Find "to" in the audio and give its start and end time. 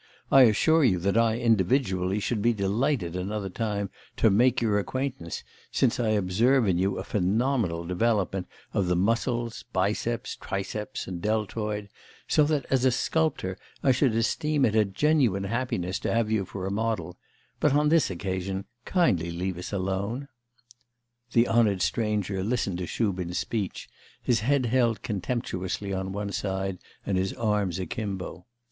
4.17-4.31, 15.99-16.11, 22.79-22.87